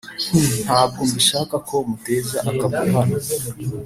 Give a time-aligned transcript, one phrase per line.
[0.35, 3.17] Nti: ntabwo mbishaka ko muteza akavuyo hano